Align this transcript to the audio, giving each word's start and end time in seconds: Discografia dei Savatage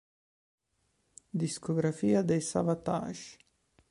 Discografia 1.29 2.23
dei 2.23 2.41
Savatage 2.41 3.37